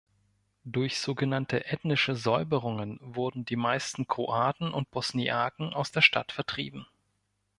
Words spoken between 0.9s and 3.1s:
sogenannte ethnische Säuberungen